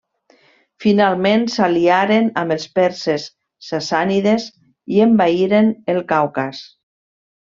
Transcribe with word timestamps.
Finalment 0.85 1.43
s'aliaren 1.55 2.29
amb 2.43 2.55
els 2.55 2.65
perses 2.79 3.27
sassànides 3.67 4.47
i 4.97 5.03
envaïren 5.09 5.71
el 5.95 6.03
Caucas. 6.15 6.65